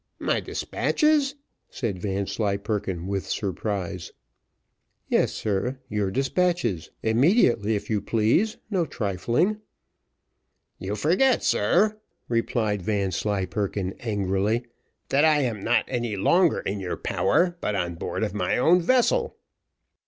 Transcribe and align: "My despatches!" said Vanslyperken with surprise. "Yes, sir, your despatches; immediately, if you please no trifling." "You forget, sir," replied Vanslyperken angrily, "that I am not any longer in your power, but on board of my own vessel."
"My 0.17 0.39
despatches!" 0.39 1.35
said 1.69 1.99
Vanslyperken 2.01 3.05
with 3.05 3.29
surprise. 3.29 4.11
"Yes, 5.09 5.31
sir, 5.31 5.77
your 5.89 6.09
despatches; 6.09 6.89
immediately, 7.03 7.75
if 7.75 7.87
you 7.87 8.01
please 8.01 8.57
no 8.71 8.87
trifling." 8.87 9.57
"You 10.79 10.95
forget, 10.95 11.43
sir," 11.43 11.99
replied 12.27 12.81
Vanslyperken 12.81 13.93
angrily, 13.99 14.65
"that 15.09 15.23
I 15.23 15.41
am 15.41 15.61
not 15.63 15.85
any 15.87 16.15
longer 16.17 16.61
in 16.61 16.79
your 16.79 16.97
power, 16.97 17.55
but 17.61 17.75
on 17.75 17.93
board 17.93 18.23
of 18.23 18.33
my 18.33 18.57
own 18.57 18.81
vessel." 18.81 19.37